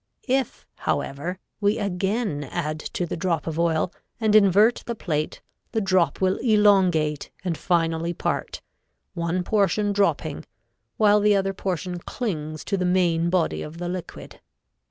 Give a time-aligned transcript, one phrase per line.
[0.27, 5.43] If, however, we again add to the drop of oil and invert the plate
[5.73, 8.63] the drop will elongate and finally part,
[9.13, 10.45] one portion dropping
[10.97, 14.39] while the other portion clings to the main body of the liquid.